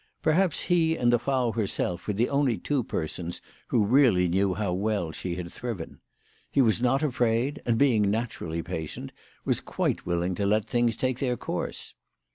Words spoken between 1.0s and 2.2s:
the Frau herself were